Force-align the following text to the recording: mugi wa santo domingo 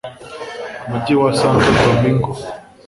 mugi 0.89 1.13
wa 1.21 1.29
santo 1.39 1.67
domingo 1.81 2.29